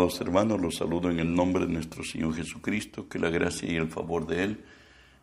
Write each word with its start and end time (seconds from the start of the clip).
Amados 0.00 0.22
hermanos, 0.22 0.58
los 0.62 0.76
saludo 0.76 1.10
en 1.10 1.20
el 1.20 1.34
nombre 1.34 1.66
de 1.66 1.72
nuestro 1.74 2.02
Señor 2.02 2.34
Jesucristo, 2.34 3.06
que 3.06 3.18
la 3.18 3.28
gracia 3.28 3.70
y 3.70 3.76
el 3.76 3.90
favor 3.90 4.26
de 4.26 4.44
Él 4.44 4.64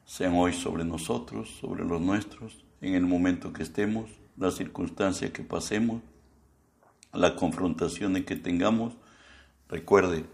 sean 0.05 0.35
hoy 0.35 0.53
sobre 0.53 0.85
nosotros, 0.85 1.49
sobre 1.59 1.83
los 1.83 1.99
nuestros, 1.99 2.63
en 2.81 2.93
el 2.93 3.07
momento 3.07 3.51
que 3.51 3.63
estemos, 3.63 4.11
la 4.37 4.51
circunstancia 4.51 5.33
que 5.33 5.41
pasemos, 5.41 6.03
la 7.11 7.35
confrontación 7.35 8.17
en 8.17 8.23
que 8.23 8.35
tengamos. 8.35 8.93
Recuerde 9.67 10.25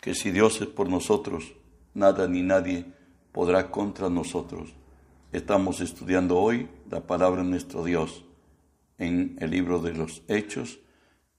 que 0.00 0.14
si 0.14 0.30
Dios 0.30 0.62
es 0.62 0.68
por 0.68 0.88
nosotros, 0.88 1.52
nada 1.92 2.26
ni 2.28 2.40
nadie 2.40 2.86
podrá 3.30 3.70
contra 3.70 4.08
nosotros. 4.08 4.72
Estamos 5.32 5.82
estudiando 5.82 6.38
hoy 6.38 6.66
la 6.90 7.06
palabra 7.06 7.42
de 7.42 7.50
nuestro 7.50 7.84
Dios 7.84 8.24
en 8.96 9.36
el 9.38 9.50
libro 9.50 9.80
de 9.80 9.92
los 9.92 10.22
Hechos, 10.28 10.78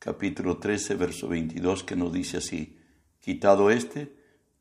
capítulo 0.03 0.57
13, 0.57 0.95
verso 0.95 1.29
22, 1.29 1.85
que 1.85 1.95
nos 1.95 2.11
dice 2.11 2.35
así, 2.35 2.77
quitado 3.21 3.71
este, 3.71 4.13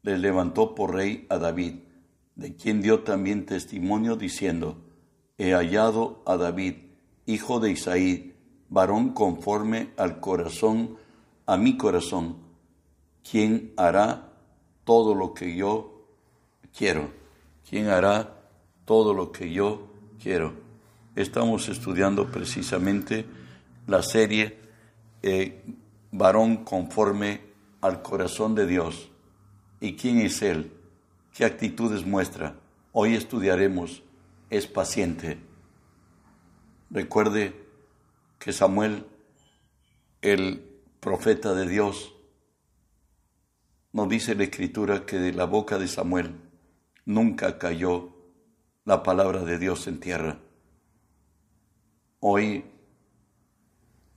le 0.02 0.16
levantó 0.16 0.72
por 0.76 0.94
rey 0.94 1.26
a 1.30 1.38
David, 1.38 1.80
de 2.36 2.54
quien 2.54 2.80
dio 2.80 3.00
también 3.00 3.44
testimonio 3.44 4.14
diciendo, 4.14 4.84
he 5.38 5.50
hallado 5.50 6.22
a 6.26 6.36
David, 6.36 6.74
hijo 7.26 7.58
de 7.58 7.72
Isaí, 7.72 8.36
varón 8.68 9.14
conforme 9.14 9.90
al 9.96 10.20
corazón, 10.20 10.96
a 11.46 11.56
mi 11.56 11.76
corazón, 11.76 12.36
quien 13.28 13.72
hará 13.76 14.30
todo 14.84 15.16
lo 15.16 15.34
que 15.34 15.56
yo 15.56 16.06
quiero, 16.76 17.10
quien 17.68 17.88
hará 17.88 18.44
todo 18.84 19.12
lo 19.12 19.32
que 19.32 19.52
yo 19.52 19.88
quiero. 20.22 20.54
Estamos 21.16 21.68
estudiando 21.68 22.30
precisamente 22.30 23.26
la 23.88 24.04
serie 24.04 24.61
eh, 25.22 25.62
varón 26.10 26.64
conforme 26.64 27.40
al 27.80 28.02
corazón 28.02 28.54
de 28.54 28.66
Dios. 28.66 29.10
¿Y 29.80 29.96
quién 29.96 30.20
es 30.20 30.42
Él? 30.42 30.72
¿Qué 31.32 31.44
actitudes 31.44 32.04
muestra? 32.06 32.56
Hoy 32.92 33.14
estudiaremos, 33.14 34.02
es 34.50 34.66
paciente. 34.66 35.38
Recuerde 36.90 37.54
que 38.38 38.52
Samuel, 38.52 39.06
el 40.20 40.62
profeta 41.00 41.54
de 41.54 41.66
Dios, 41.66 42.14
nos 43.92 44.08
dice 44.08 44.34
la 44.34 44.44
escritura 44.44 45.06
que 45.06 45.18
de 45.18 45.32
la 45.32 45.44
boca 45.44 45.78
de 45.78 45.88
Samuel 45.88 46.34
nunca 47.04 47.58
cayó 47.58 48.10
la 48.84 49.02
palabra 49.02 49.44
de 49.44 49.58
Dios 49.58 49.86
en 49.86 50.00
tierra. 50.00 50.38
Hoy 52.20 52.64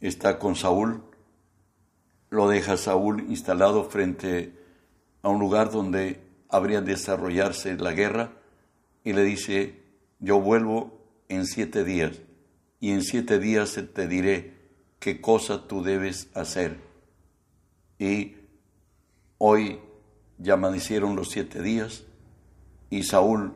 está 0.08 0.40
con 0.40 0.56
Saúl, 0.56 1.04
lo 2.30 2.48
deja 2.48 2.78
Saúl 2.78 3.26
instalado 3.30 3.86
frente 3.86 4.54
a 5.22 5.30
un 5.30 5.40
lugar 5.40 5.72
donde 5.72 6.22
habría 6.50 6.82
de 6.82 6.94
desarrollarse 6.94 7.76
la 7.78 7.94
guerra 7.94 8.34
y 9.04 9.14
le 9.14 9.24
dice, 9.24 9.82
yo 10.20 10.40
vuelvo 10.40 11.00
en 11.30 11.46
siete 11.46 11.84
días 11.84 12.20
y 12.80 12.92
en 12.92 13.04
siete 13.04 13.40
días 13.40 13.80
te 13.94 14.08
diré 14.08 14.54
qué 15.00 15.22
cosa 15.22 15.68
tú 15.68 15.84
debes 15.84 16.30
hacer. 16.34 16.80
Y 17.98 18.36
hoy 19.38 19.80
ya 20.38 20.54
amanecieron 20.54 21.16
los 21.16 21.30
siete 21.30 21.62
días 21.62 22.04
y 22.90 23.04
Saúl, 23.04 23.54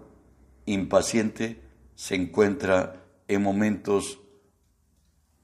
impaciente, 0.65 1.61
se 1.95 2.15
encuentra 2.15 3.03
en 3.27 3.43
momentos 3.43 4.19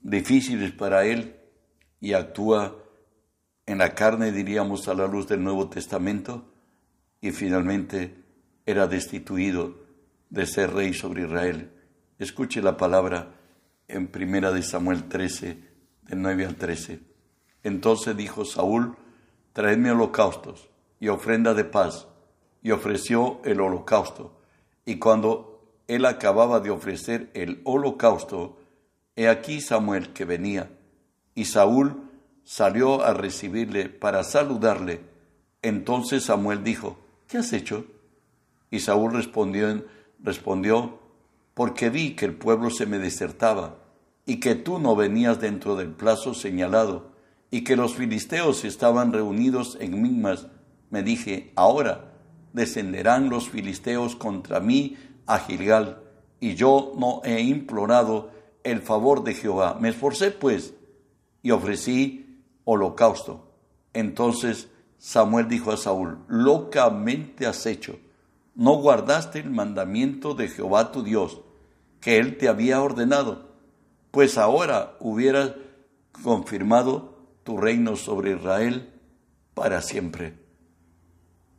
difíciles 0.06 0.72
para 0.72 1.04
él 1.06 1.36
y 2.00 2.14
actúa 2.14 2.78
en 3.66 3.80
la 3.80 3.96
carne, 3.96 4.32
diríamos, 4.32 4.88
a 4.88 4.94
la 4.94 5.08
luz 5.08 5.28
del 5.28 5.44
Nuevo 5.44 5.68
Testamento, 5.68 6.46
y 7.20 7.32
finalmente 7.32 8.24
era 8.68 8.86
destituido 8.86 9.84
de 10.30 10.46
ser 10.46 10.74
rey 10.74 10.94
sobre 10.94 11.24
Israel. 11.24 11.72
Escuche 12.20 12.62
la 12.62 12.78
palabra 12.78 13.34
en 13.88 14.08
primera 14.08 14.52
de 14.52 14.62
Samuel 14.62 15.10
13, 15.10 15.58
del 16.04 16.22
9 16.22 16.46
al 16.46 16.56
13. 16.56 17.00
Entonces 17.64 18.16
dijo 18.16 18.46
Saúl, 18.46 18.96
traedme 19.54 19.90
holocaustos 19.90 20.70
y 21.00 21.08
ofrenda 21.08 21.56
de 21.56 21.66
paz, 21.66 22.08
y 22.62 22.72
ofreció 22.72 23.42
el 23.44 23.60
holocausto. 23.60 24.40
Y 24.86 24.98
cuando 24.98 25.64
él 25.88 26.06
acababa 26.06 26.60
de 26.60 26.70
ofrecer 26.70 27.32
el 27.34 27.62
holocausto, 27.64 28.60
He 29.16 29.30
aquí 29.30 29.62
Samuel 29.62 30.12
que 30.12 30.26
venía, 30.26 30.70
y 31.34 31.46
Saúl 31.46 32.12
salió 32.44 33.04
a 33.04 33.14
recibirle 33.14 33.88
para 33.88 34.24
saludarle. 34.24 35.02
Entonces 35.62 36.26
Samuel 36.26 36.64
dijo, 36.64 36.98
¿qué 37.28 37.38
has 37.38 37.54
hecho? 37.54 37.86
Y 38.70 38.82
Saúl 38.82 39.14
respondió, 39.14 39.86
respondió, 40.20 41.00
porque 41.54 41.90
vi 41.90 42.16
que 42.16 42.26
el 42.26 42.36
pueblo 42.36 42.70
se 42.70 42.86
me 42.86 43.00
desertaba, 43.00 43.78
y 44.26 44.42
que 44.42 44.56
tú 44.56 44.80
no 44.80 44.96
venías 44.96 45.40
dentro 45.40 45.78
del 45.78 45.92
plazo 45.92 46.34
señalado, 46.34 47.12
y 47.52 47.64
que 47.64 47.78
los 47.78 47.96
filisteos 47.96 48.66
estaban 48.66 49.14
reunidos 49.14 49.78
en 49.80 50.02
Migmas. 50.02 50.48
Me 50.90 51.04
dije, 51.04 51.54
ahora 51.56 52.12
descenderán 52.52 53.30
los 53.30 53.50
filisteos 53.50 54.16
contra 54.18 54.60
mí 54.60 54.98
a 55.26 55.40
Gilgal, 55.40 56.02
y 56.42 56.56
yo 56.56 56.94
no 56.98 57.22
he 57.24 57.40
implorado 57.42 58.35
el 58.66 58.82
favor 58.82 59.24
de 59.24 59.34
Jehová. 59.36 59.78
Me 59.80 59.90
esforcé 59.90 60.32
pues 60.32 60.74
y 61.42 61.52
ofrecí 61.52 62.44
holocausto. 62.66 63.54
Entonces 63.94 64.68
Samuel 64.98 65.48
dijo 65.48 65.72
a 65.72 65.78
Saúl, 65.78 66.18
locamente 66.28 67.46
has 67.46 67.66
hecho, 67.68 67.98
no 68.56 68.76
guardaste 68.76 69.40
el 69.40 69.52
mandamiento 69.52 70.34
de 70.34 70.48
Jehová 70.48 70.92
tu 70.92 71.04
Dios, 71.04 71.42
que 72.02 72.18
él 72.18 72.38
te 72.38 72.50
había 72.50 72.82
ordenado, 72.82 73.52
pues 74.12 74.38
ahora 74.38 74.98
hubieras 75.00 75.52
confirmado 76.24 77.16
tu 77.44 77.58
reino 77.58 77.96
sobre 77.96 78.32
Israel 78.32 78.94
para 79.54 79.82
siempre. 79.82 80.40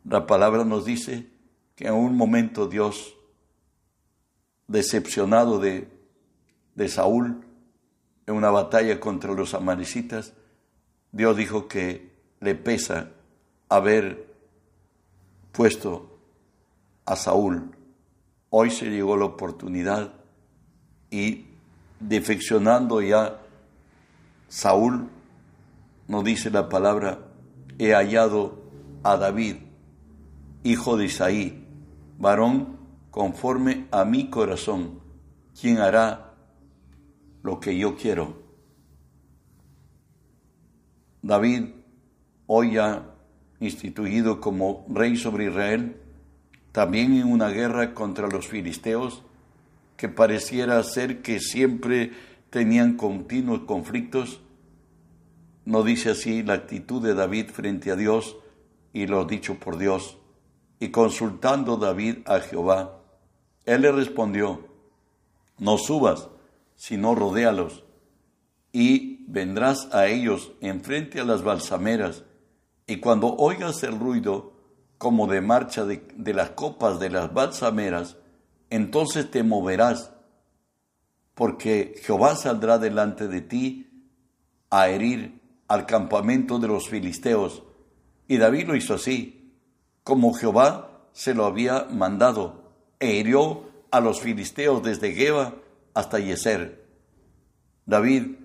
La 0.04 0.26
palabra 0.26 0.64
nos 0.64 0.84
dice 0.84 1.30
que 1.76 1.86
en 1.86 1.94
un 1.94 2.16
momento 2.16 2.66
Dios, 2.66 3.14
decepcionado 4.66 5.60
de 5.60 5.95
de 6.76 6.88
Saúl 6.88 7.44
en 8.26 8.34
una 8.34 8.50
batalla 8.50 9.00
contra 9.00 9.32
los 9.32 9.54
amalecitas, 9.54 10.34
Dios 11.10 11.37
dijo 11.37 11.66
que 11.66 12.12
le 12.41 12.54
pesa 12.54 13.10
haber 13.69 14.26
puesto 15.53 16.19
a 17.04 17.16
Saúl. 17.16 17.70
Hoy 18.50 18.70
se 18.70 18.91
llegó 18.91 19.16
la 19.16 19.25
oportunidad 19.25 20.12
y 21.10 21.47
defeccionando 21.98 23.00
ya 23.00 23.41
Saúl, 24.48 25.09
nos 26.09 26.25
dice 26.25 26.50
la 26.50 26.69
palabra, 26.69 27.19
he 27.78 27.92
hallado 27.92 28.62
a 29.03 29.16
David, 29.16 29.56
hijo 30.62 30.97
de 30.97 31.06
Isaí, 31.06 31.65
varón 32.19 32.76
conforme 33.10 33.86
a 33.91 34.04
mi 34.04 34.28
corazón, 34.28 35.00
quien 35.59 35.78
hará 35.78 36.25
lo 37.46 37.60
que 37.60 37.78
yo 37.78 37.94
quiero. 37.94 38.42
David, 41.22 41.66
hoy 42.48 42.72
ya 42.72 43.14
instituido 43.60 44.40
como 44.40 44.84
rey 44.88 45.16
sobre 45.16 45.46
Israel, 45.46 45.96
también 46.72 47.14
en 47.14 47.30
una 47.30 47.50
guerra 47.50 47.94
contra 47.94 48.26
los 48.26 48.48
filisteos, 48.48 49.22
que 49.97 50.09
pareciera 50.09 50.82
ser 50.82 51.22
que 51.22 51.38
siempre 51.38 52.10
tenían 52.50 52.97
continuos 52.97 53.60
conflictos, 53.60 54.41
no 55.65 55.84
dice 55.84 56.10
así 56.10 56.42
la 56.42 56.54
actitud 56.54 57.00
de 57.00 57.15
David 57.15 57.50
frente 57.50 57.92
a 57.92 57.97
Dios 57.97 58.36
y 58.92 59.06
lo 59.06 59.24
dicho 59.24 59.54
por 59.54 59.78
Dios. 59.78 60.18
Y 60.80 60.88
consultando 60.88 61.76
David 61.76 62.18
a 62.26 62.41
Jehová, 62.41 63.03
él 63.66 63.82
le 63.82 63.92
respondió, 63.92 64.66
no 65.59 65.78
subas, 65.78 66.28
sino 66.76 67.14
rodéalos, 67.14 67.84
y 68.72 69.24
vendrás 69.26 69.88
a 69.92 70.06
ellos 70.06 70.52
enfrente 70.60 71.20
a 71.20 71.24
las 71.24 71.42
balsameras, 71.42 72.24
y 72.86 72.98
cuando 72.98 73.34
oigas 73.34 73.82
el 73.82 73.98
ruido 73.98 74.52
como 74.98 75.26
de 75.26 75.40
marcha 75.40 75.84
de, 75.84 76.06
de 76.14 76.34
las 76.34 76.50
copas 76.50 77.00
de 77.00 77.10
las 77.10 77.32
balsameras, 77.32 78.16
entonces 78.70 79.30
te 79.30 79.42
moverás, 79.42 80.12
porque 81.34 82.00
Jehová 82.02 82.36
saldrá 82.36 82.78
delante 82.78 83.28
de 83.28 83.40
ti 83.40 83.86
a 84.70 84.88
herir 84.88 85.40
al 85.68 85.86
campamento 85.86 86.58
de 86.58 86.68
los 86.68 86.88
filisteos. 86.88 87.62
Y 88.28 88.38
David 88.38 88.68
lo 88.68 88.76
hizo 88.76 88.94
así, 88.94 89.52
como 90.02 90.34
Jehová 90.34 91.08
se 91.12 91.34
lo 91.34 91.46
había 91.46 91.86
mandado, 91.90 92.72
e 92.98 93.14
hirió 93.14 93.64
a 93.90 94.00
los 94.00 94.20
filisteos 94.20 94.82
desde 94.82 95.12
Geba 95.12 95.54
hasta 95.97 96.19
Yeser. 96.19 96.84
David 97.87 98.37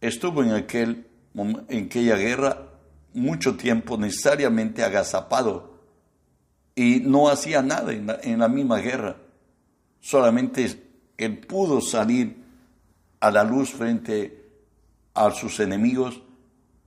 estuvo 0.00 0.44
en, 0.44 0.52
aquel, 0.52 1.08
en 1.34 1.86
aquella 1.86 2.14
guerra 2.16 2.68
mucho 3.14 3.56
tiempo 3.56 3.96
necesariamente 3.96 4.84
agazapado 4.84 5.74
y 6.76 7.00
no 7.00 7.28
hacía 7.28 7.62
nada 7.62 7.92
en 7.92 8.06
la, 8.06 8.20
en 8.22 8.38
la 8.38 8.48
misma 8.48 8.78
guerra. 8.78 9.16
Solamente 10.00 10.84
él 11.16 11.38
pudo 11.38 11.80
salir 11.80 12.44
a 13.18 13.32
la 13.32 13.42
luz 13.42 13.72
frente 13.72 14.52
a 15.14 15.32
sus 15.32 15.58
enemigos 15.58 16.22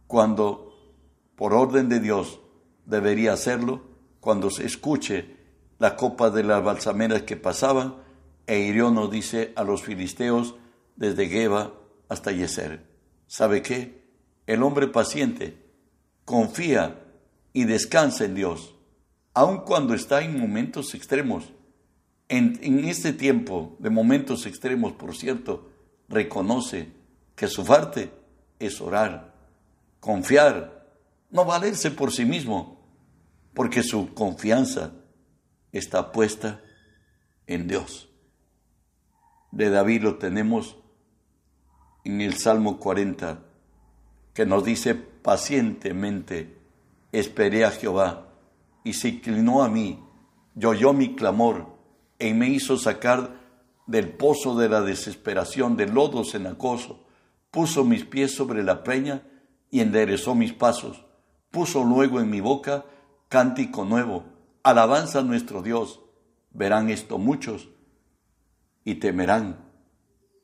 cuando, 0.08 0.74
por 1.36 1.54
orden 1.54 1.90
de 1.90 2.00
Dios, 2.00 2.40
debería 2.86 3.34
hacerlo, 3.34 3.82
cuando 4.22 4.52
se 4.52 4.66
escuche 4.66 5.36
la 5.80 5.98
copa 5.98 6.30
de 6.30 6.44
las 6.44 6.64
balsameras 6.64 7.24
que 7.24 7.36
pasaban, 7.36 8.07
e 8.48 8.60
hirió, 8.60 8.90
nos 8.90 9.12
dice, 9.12 9.52
a 9.56 9.64
los 9.64 9.84
filisteos 9.84 10.56
desde 10.96 11.28
Geba 11.28 11.74
hasta 12.08 12.32
Yeser. 12.32 12.86
¿Sabe 13.28 13.62
qué? 13.62 14.08
El 14.48 14.64
hombre 14.64 14.88
paciente 14.88 15.58
confía 16.24 17.04
y 17.52 17.66
descansa 17.66 18.24
en 18.26 18.36
Dios, 18.36 18.76
aun 19.34 19.60
cuando 19.60 19.94
está 19.94 20.22
en 20.22 20.40
momentos 20.40 20.96
extremos. 20.96 21.52
En, 22.30 22.60
en 22.62 22.86
este 22.86 23.14
tiempo 23.14 23.76
de 23.80 23.90
momentos 23.90 24.46
extremos, 24.46 24.94
por 24.94 25.16
cierto, 25.16 25.70
reconoce 26.10 26.90
que 27.36 27.48
su 27.48 27.66
parte 27.66 28.12
es 28.60 28.82
orar, 28.82 29.34
confiar, 30.00 30.88
no 31.30 31.46
valerse 31.46 31.92
por 31.92 32.12
sí 32.12 32.26
mismo, 32.26 32.78
porque 33.54 33.84
su 33.84 34.14
confianza 34.14 34.94
está 35.72 36.12
puesta 36.12 36.62
en 37.46 37.68
Dios. 37.68 38.10
De 39.52 39.70
David 39.70 40.04
lo 40.04 40.16
tenemos 40.16 40.78
en 42.04 42.22
el 42.22 42.36
Salmo 42.36 42.80
40, 42.80 43.40
que 44.34 44.46
nos 44.46 44.64
dice 44.64 44.96
pacientemente, 44.96 46.58
esperé 47.12 47.66
a 47.66 47.72
Jehová 47.72 48.30
y 48.84 48.94
se 48.94 49.10
inclinó 49.10 49.64
a 49.64 49.70
mí, 49.70 50.04
y 50.60 50.66
oyó 50.66 50.94
mi 50.94 51.16
clamor 51.16 51.68
y 52.20 52.34
me 52.34 52.50
hizo 52.50 52.78
sacar 52.78 53.40
del 53.86 54.10
pozo 54.10 54.58
de 54.58 54.70
la 54.70 54.82
desesperación, 54.82 55.78
del 55.78 55.94
lodo 55.94 56.24
cenacoso, 56.24 57.06
puso 57.52 57.84
mis 57.84 58.06
pies 58.06 58.36
sobre 58.36 58.64
la 58.64 58.84
peña 58.84 59.24
y 59.70 59.80
enderezó 59.80 60.36
mis 60.36 60.54
pasos, 60.54 61.06
puso 61.52 61.84
luego 61.84 62.20
en 62.20 62.30
mi 62.30 62.42
boca 62.42 62.86
cántico 63.30 63.86
nuevo, 63.86 64.26
alabanza 64.64 65.20
a 65.20 65.24
nuestro 65.24 65.62
Dios. 65.62 66.02
Verán 66.52 66.90
esto 66.90 67.18
muchos 67.18 67.70
y 68.88 68.96
temerán 68.96 69.58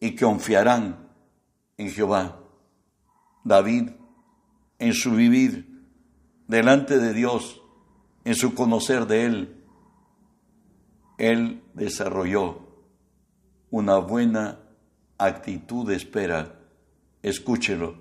y 0.02 0.18
confiarán 0.18 1.08
en 1.78 1.90
Jehová. 1.90 2.42
David, 3.46 3.92
en 4.80 4.94
su 4.94 5.12
vivir 5.12 5.82
delante 6.50 7.00
de 7.00 7.14
Dios, 7.14 7.62
en 8.26 8.36
su 8.36 8.54
conocer 8.54 9.08
de 9.08 9.26
Él, 9.26 9.64
Él 11.18 11.64
desarrolló 11.74 12.68
una 13.72 14.00
buena 14.00 14.60
actitud 15.18 15.88
de 15.88 15.96
espera. 15.96 16.60
Escúchelo. 17.22 17.96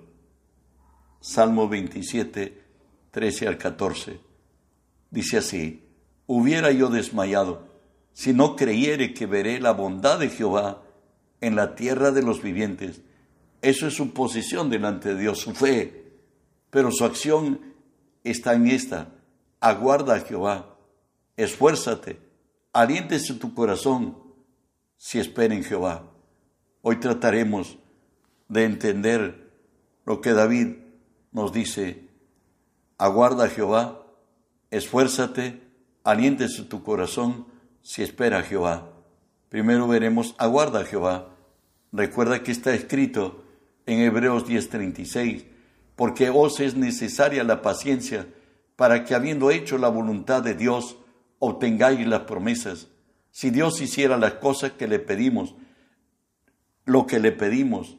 Salmo 1.21 1.69
27, 1.69 2.65
13 3.13 3.47
al 3.47 3.59
14. 3.59 4.19
Dice 5.09 5.39
así, 5.39 5.89
hubiera 6.27 6.73
yo 6.73 6.89
desmayado 6.89 7.72
si 8.13 8.33
no 8.33 8.57
creyere 8.57 9.15
que 9.15 9.27
veré 9.27 9.61
la 9.61 9.73
bondad 9.73 10.19
de 10.19 10.29
Jehová 10.29 10.83
en 11.41 11.57
la 11.57 11.75
tierra 11.75 12.11
de 12.11 12.23
los 12.23 12.43
vivientes. 12.43 13.03
Eso 13.63 13.87
es 13.87 13.95
su 13.95 14.13
posición 14.13 14.71
delante 14.71 15.15
de 15.15 15.21
Dios, 15.21 15.39
su 15.39 15.55
fe, 15.55 16.13
pero 16.71 16.91
su 16.91 17.05
acción 17.05 17.61
está 18.25 18.55
en 18.55 18.69
esta. 18.69 19.09
Aguarda 19.61 20.17
a 20.17 20.21
Jehová, 20.21 20.77
esfuérzate, 21.37 22.19
aliéntese 22.73 23.35
tu 23.35 23.55
corazón 23.55 24.19
si 24.97 25.19
espera 25.19 25.55
en 25.55 25.65
Jehová. 25.65 26.11
Hoy 26.83 26.97
trataremos 26.97 27.79
de 28.49 28.65
entender 28.65 29.51
lo 30.05 30.21
que 30.21 30.33
David 30.33 30.77
nos 31.31 31.53
dice. 31.53 32.09
Aguarda 32.99 33.45
a 33.45 33.49
Jehová, 33.49 34.05
esfuérzate, 34.71 35.63
aliéntese 36.05 36.63
tu 36.65 36.83
corazón 36.83 37.52
si 37.83 38.03
espera 38.03 38.43
Jehová. 38.43 38.91
Primero 39.49 39.87
veremos, 39.87 40.35
aguarda 40.39 40.85
Jehová. 40.85 41.29
Recuerda 41.93 42.43
que 42.43 42.53
está 42.53 42.73
escrito 42.75 43.45
en 43.87 44.01
Hebreos 44.01 44.47
10:36, 44.47 45.45
porque 45.97 46.31
os 46.31 46.61
es 46.61 46.75
necesaria 46.75 47.45
la 47.45 47.61
paciencia 47.61 48.27
para 48.77 49.05
que 49.05 49.15
habiendo 49.15 49.51
hecho 49.51 49.79
la 49.79 49.89
voluntad 49.89 50.43
de 50.43 50.55
Dios, 50.55 50.97
obtengáis 51.39 52.07
las 52.07 52.23
promesas. 52.23 52.89
Si 53.31 53.51
Dios 53.51 53.81
hiciera 53.81 54.17
las 54.17 54.35
cosas 54.35 54.73
que 54.73 54.89
le 54.89 54.99
pedimos, 54.99 55.55
lo 56.85 57.07
que 57.07 57.21
le 57.21 57.33
pedimos, 57.33 57.99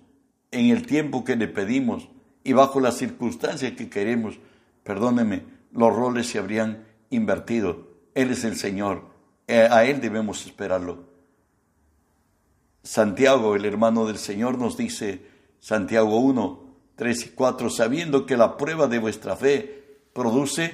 en 0.51 0.69
el 0.69 0.86
tiempo 0.86 1.24
que 1.24 1.36
le 1.36 1.47
pedimos 1.47 2.09
y 2.44 2.53
bajo 2.53 2.79
las 2.79 2.97
circunstancias 2.97 3.74
que 3.74 3.89
queremos, 3.89 4.39
perdóneme, 4.83 5.44
los 5.71 5.95
roles 5.95 6.27
se 6.27 6.39
habrían 6.39 6.86
invertido. 7.09 7.88
Él 8.13 8.31
es 8.31 8.44
el 8.44 8.56
Señor, 8.56 9.12
a 9.61 9.85
Él 9.85 10.01
debemos 10.01 10.45
esperarlo. 10.45 11.05
Santiago, 12.83 13.55
el 13.55 13.65
hermano 13.65 14.05
del 14.05 14.17
Señor, 14.17 14.57
nos 14.57 14.75
dice, 14.75 15.21
Santiago 15.59 16.17
1, 16.17 16.63
3 16.95 17.25
y 17.25 17.29
4, 17.29 17.69
sabiendo 17.69 18.25
que 18.25 18.35
la 18.35 18.57
prueba 18.57 18.88
de 18.88 19.00
vuestra 19.00 19.35
fe 19.35 20.00
produce 20.13 20.73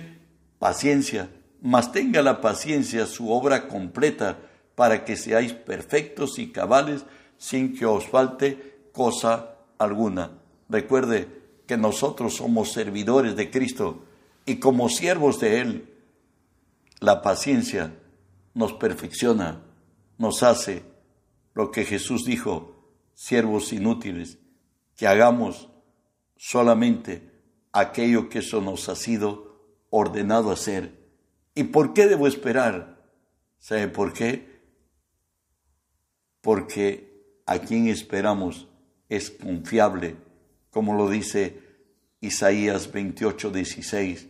paciencia, 0.58 1.30
mas 1.62 1.92
tenga 1.92 2.22
la 2.22 2.42
paciencia 2.42 3.06
su 3.06 3.32
obra 3.32 3.68
completa 3.68 4.40
para 4.76 5.06
que 5.06 5.16
seáis 5.16 5.54
perfectos 5.54 6.40
y 6.40 6.52
cabales 6.52 7.06
sin 7.38 7.78
que 7.78 7.86
os 7.86 8.08
falte 8.08 8.88
cosa 8.92 9.56
alguna. 9.78 10.32
Recuerde 10.68 11.28
que 11.68 11.78
nosotros 11.78 12.36
somos 12.36 12.72
servidores 12.72 13.36
de 13.36 13.52
Cristo 13.52 14.04
y 14.46 14.56
como 14.56 14.90
siervos 14.90 15.40
de 15.40 15.62
Él, 15.62 15.94
la 17.00 17.22
paciencia 17.22 17.94
nos 18.54 18.74
perfecciona, 18.74 19.64
nos 20.18 20.44
hace 20.44 20.84
lo 21.54 21.72
que 21.72 21.86
Jesús 21.86 22.26
dijo, 22.26 22.76
siervos 23.14 23.74
inútiles, 23.74 24.38
que 24.96 25.08
hagamos 25.08 25.70
solamente 26.38 27.30
aquello 27.72 28.30
que 28.30 28.40
eso 28.40 28.62
nos 28.62 28.90
ha 28.90 28.96
sido 28.96 29.60
ordenado 29.90 30.52
hacer. 30.52 30.98
¿Y 31.56 31.66
por 31.66 31.94
qué 31.94 32.08
debo 32.08 32.28
esperar? 32.28 33.04
¿Sabe 33.60 33.88
por 33.88 34.14
qué? 34.14 34.62
Porque 36.42 37.42
a 37.46 37.60
quien 37.60 37.88
esperamos 37.88 38.68
es 39.10 39.32
confiable, 39.32 40.16
como 40.70 40.94
lo 40.94 41.10
dice 41.10 41.62
Isaías 42.22 42.92
28, 42.92 43.52
16. 43.52 44.28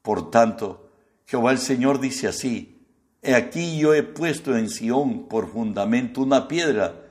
Por 0.00 0.30
tanto, 0.30 0.90
Jehová 1.26 1.52
el 1.52 1.58
Señor 1.58 2.00
dice 2.00 2.28
así, 2.28 2.81
aquí 3.30 3.78
yo 3.78 3.94
he 3.94 4.02
puesto 4.02 4.56
en 4.56 4.68
Sión 4.68 5.28
por 5.28 5.48
fundamento 5.48 6.22
una 6.22 6.48
piedra, 6.48 7.02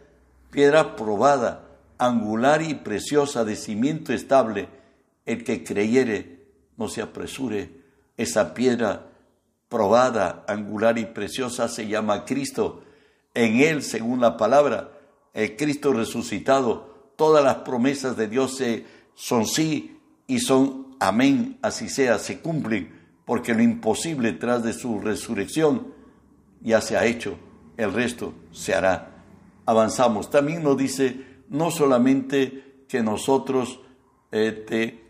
piedra 0.52 0.98
probada, 0.98 1.70
angular 1.98 2.62
y 2.62 2.74
preciosa 2.74 3.46
de 3.46 3.56
cimiento 3.56 4.12
estable, 4.12 4.68
el 5.26 5.46
que 5.46 5.64
creyere 5.64 6.48
no 6.76 6.90
se 6.90 7.02
apresure. 7.02 7.70
Esa 8.18 8.54
piedra 8.54 9.08
probada, 9.70 10.44
angular 10.48 10.98
y 10.98 11.06
preciosa 11.06 11.70
se 11.70 11.88
llama 11.88 12.26
Cristo. 12.26 12.84
En 13.34 13.62
él, 13.62 13.82
según 13.82 14.20
la 14.20 14.36
palabra, 14.36 14.92
el 15.34 15.56
Cristo 15.56 15.94
resucitado, 15.94 17.14
todas 17.16 17.42
las 17.42 17.58
promesas 17.58 18.18
de 18.18 18.28
Dios 18.28 18.62
son 19.16 19.46
sí 19.46 19.98
y 20.28 20.40
son 20.40 20.98
amén, 21.00 21.58
así 21.62 21.88
sea, 21.88 22.20
se 22.20 22.42
cumplen, 22.42 23.00
porque 23.26 23.54
lo 23.54 23.64
imposible 23.64 24.34
tras 24.34 24.62
de 24.64 24.74
su 24.74 25.00
resurrección 25.00 26.01
ya 26.62 26.82
se 26.82 26.98
ha 26.98 27.06
hecho, 27.06 27.38
el 27.78 27.94
resto 27.94 28.34
se 28.52 28.74
hará. 28.74 29.24
Avanzamos. 29.66 30.30
También 30.30 30.64
nos 30.64 30.78
dice 30.78 31.26
no 31.50 31.72
solamente 31.72 32.84
que 32.88 33.02
nosotros 33.02 33.80
eh, 34.32 34.52
te 34.52 35.04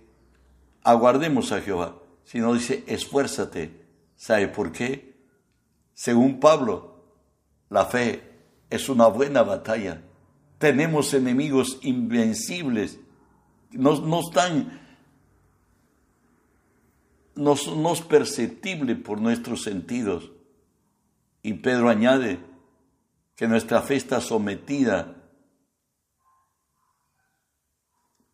aguardemos 0.84 1.52
a 1.52 1.62
Jehová, 1.62 1.96
sino 2.24 2.54
dice, 2.54 2.84
esfuérzate. 2.88 3.82
¿Sabe 4.16 4.48
por 4.48 4.72
qué? 4.72 5.16
Según 5.94 6.40
Pablo, 6.40 7.04
la 7.70 7.86
fe 7.86 8.22
es 8.70 8.88
una 8.90 9.08
buena 9.08 9.44
batalla. 9.44 10.04
Tenemos 10.58 11.14
enemigos 11.14 11.80
invencibles. 11.82 13.00
No, 13.72 14.20
están, 14.20 14.80
no, 17.36 17.56
no 17.76 17.94
es 17.94 18.02
perceptible 18.02 18.96
por 18.96 19.20
nuestros 19.20 19.64
sentidos. 19.64 20.32
Y 21.42 21.54
Pedro 21.56 21.90
añade 21.90 22.40
que 23.36 23.48
nuestra 23.48 23.82
fe 23.82 23.96
está 23.96 24.22
sometida 24.22 25.16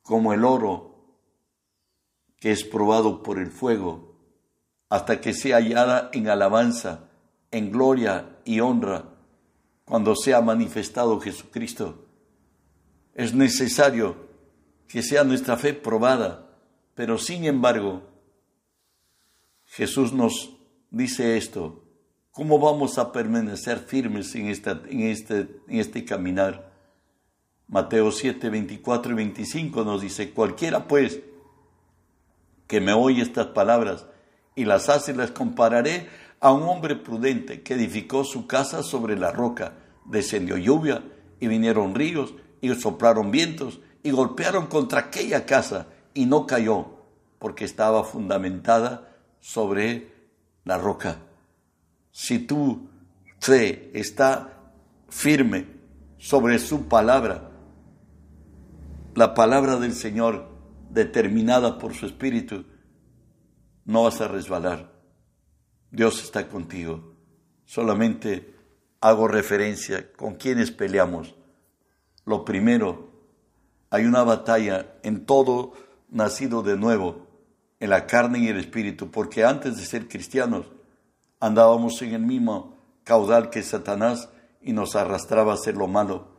como 0.02 0.34
el 0.34 0.44
oro 0.44 0.98
que 2.40 2.52
es 2.52 2.64
probado 2.64 3.24
por 3.24 3.40
el 3.40 3.52
fuego, 3.52 4.16
hasta 4.90 5.20
que 5.20 5.34
sea 5.34 5.58
hallada 5.58 6.10
en 6.14 6.30
alabanza, 6.30 7.10
en 7.52 7.72
gloria 7.72 8.38
y 8.46 8.60
honra, 8.60 9.16
cuando 9.86 10.16
sea 10.16 10.42
manifestado 10.42 11.20
Jesucristo. 11.20 12.06
Es 13.14 13.34
necesario 13.34 14.28
que 14.88 15.02
sea 15.02 15.24
nuestra 15.24 15.58
fe 15.58 15.74
probada, 15.74 16.58
pero 16.94 17.18
sin 17.18 17.46
embargo, 17.46 18.04
Jesús 19.66 20.14
nos 20.14 20.56
dice 20.92 21.38
esto, 21.38 21.87
¿cómo 22.38 22.60
vamos 22.60 23.00
a 23.00 23.12
permanecer 23.12 23.79
firmes 23.79 24.36
en, 24.36 24.46
en, 24.46 25.01
este, 25.01 25.39
en 25.67 25.79
este 25.79 26.06
caminar? 26.06 26.72
Mateo 27.67 28.12
7, 28.12 28.51
24 28.51 29.12
y 29.12 29.15
25 29.15 29.84
nos 29.84 30.03
dice, 30.03 30.29
cualquiera 30.29 30.88
pues 30.88 31.20
que 32.67 32.79
me 32.79 32.94
oye 32.94 33.24
estas 33.24 33.48
palabras 33.48 34.06
y 34.53 34.65
las 34.65 34.88
hace, 34.88 35.15
las 35.15 35.32
compararé 35.32 36.10
a 36.39 36.51
un 36.51 36.62
hombre 36.70 36.96
prudente 36.96 37.63
que 37.63 37.74
edificó 37.74 38.24
su 38.24 38.46
casa 38.46 38.84
sobre 38.84 39.17
la 39.17 39.32
roca. 39.32 39.74
Descendió 40.06 40.58
lluvia 40.58 41.03
y 41.39 41.48
vinieron 41.48 41.96
ríos 41.96 42.36
y 42.62 42.72
soplaron 42.75 43.32
vientos 43.32 43.79
y 44.03 44.12
golpearon 44.12 44.67
contra 44.67 45.00
aquella 45.00 45.48
casa 45.48 45.88
y 46.13 46.27
no 46.27 46.46
cayó 46.46 46.86
porque 47.39 47.65
estaba 47.65 48.03
fundamentada 48.03 49.17
sobre 49.39 50.12
la 50.65 50.77
roca. 50.77 51.17
Si 52.19 52.39
tu 52.39 52.89
fe 53.39 53.91
está 53.93 54.71
firme 55.07 55.67
sobre 56.17 56.57
su 56.57 56.88
palabra, 56.88 57.51
la 59.13 59.36
palabra 59.36 59.77
del 59.77 59.93
Señor 59.93 60.50
determinada 60.89 61.77
por 61.77 61.93
su 61.93 62.07
Espíritu, 62.07 62.65
no 63.86 64.05
vas 64.05 64.19
a 64.19 64.27
resbalar. 64.27 64.91
Dios 65.91 66.24
está 66.24 66.47
contigo. 66.47 67.13
Solamente 67.65 68.51
hago 69.00 69.27
referencia 69.27 70.12
con 70.13 70.38
quienes 70.38 70.71
peleamos. 70.71 71.36
Lo 72.25 72.43
primero, 72.43 73.12
hay 73.91 74.05
una 74.05 74.24
batalla 74.24 74.95
en 75.03 75.24
todo 75.27 75.74
nacido 76.09 76.63
de 76.63 76.77
nuevo, 76.77 77.27
en 77.79 77.91
la 77.91 78.07
carne 78.07 78.39
y 78.39 78.47
el 78.47 78.57
espíritu, 78.57 79.12
porque 79.12 79.43
antes 79.43 79.77
de 79.77 79.86
ser 79.86 80.07
cristianos 80.07 80.65
andábamos 81.39 82.01
en 82.01 82.13
el 82.13 82.22
mismo 82.22 82.77
caudal 83.03 83.50
que 83.50 83.63
Satanás 83.63 84.29
y 84.62 84.74
nos 84.74 84.96
arrastraba 84.96 85.51
a 85.51 85.56
hacer 85.56 85.75
lo 85.75 85.88
malo 85.88 86.38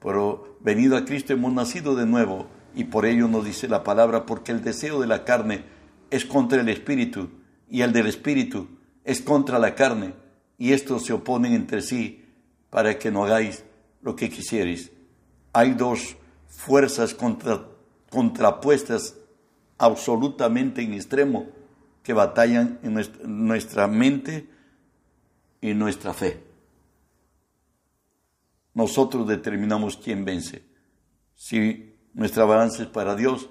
pero 0.00 0.56
venido 0.60 0.96
a 0.96 1.04
Cristo 1.04 1.32
hemos 1.32 1.52
nacido 1.52 1.94
de 1.94 2.06
nuevo 2.06 2.46
y 2.74 2.84
por 2.84 3.04
ello 3.04 3.28
nos 3.28 3.44
dice 3.44 3.68
la 3.68 3.84
palabra, 3.84 4.26
porque 4.26 4.52
el 4.52 4.62
deseo 4.62 5.00
de 5.00 5.06
la 5.06 5.24
carne 5.24 5.64
es 6.10 6.24
contra 6.24 6.60
el 6.60 6.68
espíritu 6.68 7.28
y 7.68 7.82
el 7.82 7.92
del 7.92 8.06
espíritu 8.06 8.68
es 9.04 9.20
contra 9.20 9.58
la 9.58 9.74
carne 9.74 10.14
y 10.58 10.72
estos 10.72 11.04
se 11.04 11.12
oponen 11.12 11.52
entre 11.52 11.82
sí 11.82 12.24
para 12.70 12.98
que 12.98 13.10
no 13.10 13.24
hagáis 13.24 13.64
lo 14.02 14.16
que 14.16 14.30
quisierais. 14.30 14.90
Hay 15.52 15.72
dos 15.72 16.16
fuerzas 16.46 17.14
contra, 17.14 17.66
contrapuestas 18.10 19.16
absolutamente 19.78 20.82
en 20.82 20.94
extremo 20.94 21.46
que 22.02 22.12
batallan 22.12 22.78
en 22.82 23.00
nuestra 23.24 23.86
mente 23.86 24.48
y 25.60 25.74
nuestra 25.74 26.12
fe. 26.14 26.42
Nosotros 28.74 29.26
determinamos 29.26 29.96
quién 29.96 30.24
vence. 30.24 30.64
Si 31.34 31.94
nuestra 32.14 32.44
balanza 32.44 32.82
es 32.82 32.88
para 32.88 33.16
Dios, 33.16 33.50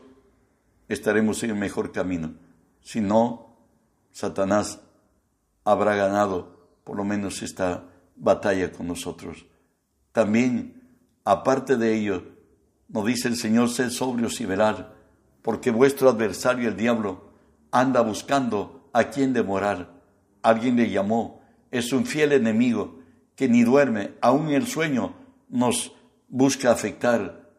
estaremos 0.88 1.44
en 1.44 1.52
el 1.52 1.56
mejor 1.56 1.92
camino. 1.92 2.34
Si 2.82 3.02
no, 3.02 3.58
Satanás 4.12 4.82
habrá 5.64 5.96
ganado 5.96 6.60
por 6.84 6.98
lo 6.98 7.04
menos 7.04 7.42
esta 7.44 7.84
batalla 8.16 8.72
con 8.72 8.88
nosotros. 8.88 9.46
También, 10.12 10.82
aparte 11.24 11.78
de 11.78 11.96
ello, 11.96 12.24
nos 12.88 13.06
dice 13.06 13.28
el 13.28 13.36
Señor, 13.36 13.70
sed 13.70 13.92
sobrios 13.92 14.42
y 14.42 14.46
velar, 14.46 14.96
porque 15.44 15.70
vuestro 15.70 16.10
adversario, 16.10 16.68
el 16.68 16.76
diablo, 16.76 17.29
anda 17.72 18.02
buscando 18.02 18.90
a 18.94 19.06
quien 19.06 19.34
demorar. 19.34 20.02
Alguien 20.42 20.76
le 20.76 20.90
llamó, 20.90 21.42
es 21.72 21.94
un 21.94 22.06
fiel 22.06 22.32
enemigo 22.32 23.00
que 23.36 23.48
ni 23.48 23.64
duerme, 23.64 24.14
aún 24.22 24.50
el 24.50 24.68
sueño 24.68 25.14
nos 25.50 25.94
busca 26.28 26.72
afectar. 26.72 27.50